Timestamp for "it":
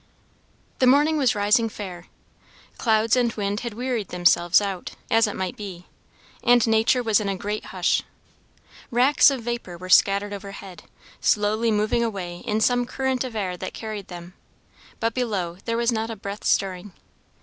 5.27-5.35